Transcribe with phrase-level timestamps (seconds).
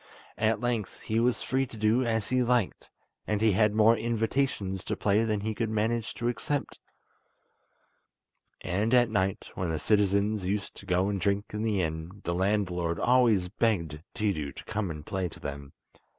[0.39, 2.89] At length he was free to do as he liked,
[3.27, 6.79] and he had more invitations to play than he could manage to accept,
[8.61, 12.33] and at night, when the citizens used to go and drink in the inn, the
[12.33, 15.71] landlord always begged Tiidu to come and play to them.